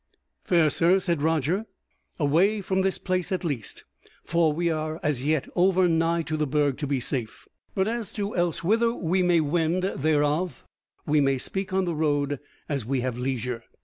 [0.43, 1.67] "Fair sir," said Roger,
[2.19, 3.83] "away from this place at least;
[4.23, 8.11] for we are as yet over nigh to the Burg to be safe: but as
[8.13, 10.65] to elsewhither we may wend, thereof
[11.05, 13.63] we may speak on the road as we have leisure."